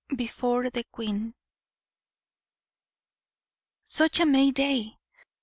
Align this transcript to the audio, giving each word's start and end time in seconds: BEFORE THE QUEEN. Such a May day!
BEFORE 0.15 0.71
THE 0.71 0.83
QUEEN. 0.85 1.35
Such 3.85 4.19
a 4.19 4.25
May 4.25 4.49
day! 4.49 4.97